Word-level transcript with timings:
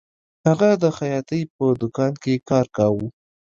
هغه 0.47 0.69
د 0.83 0.85
خیاطۍ 0.97 1.41
په 1.55 1.65
دکان 1.81 2.13
کې 2.23 2.33
کار 2.49 2.65
کاوه 2.75 3.07